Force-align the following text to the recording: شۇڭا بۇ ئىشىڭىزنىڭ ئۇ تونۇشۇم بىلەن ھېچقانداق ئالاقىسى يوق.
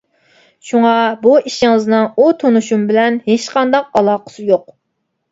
شۇڭا 0.67 0.93
بۇ 1.25 1.33
ئىشىڭىزنىڭ 1.49 2.07
ئۇ 2.15 2.25
تونۇشۇم 2.43 2.85
بىلەن 2.91 3.19
ھېچقانداق 3.27 3.93
ئالاقىسى 4.01 4.47
يوق. 4.49 4.65